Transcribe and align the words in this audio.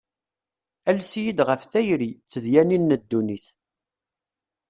Ales-iyi-d 0.89 1.39
ɣef 1.47 1.61
tayri, 1.71 2.11
d 2.13 2.27
tedyanin 2.31 2.91
n 2.99 3.01
dunnit. 3.09 3.45